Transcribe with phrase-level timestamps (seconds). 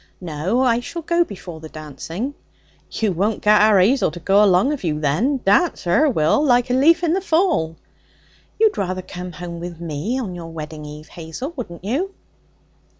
[0.19, 0.61] 'No.
[0.61, 2.33] I shall go before the dancing.'
[2.89, 5.41] 'You won't get our 'Azel to go along of you, then.
[5.45, 7.75] Dance her will, like a leaf in the fall.'
[8.59, 12.15] 'You'd rather come home with me on your wedding eve, Hazel, wouldn't you?'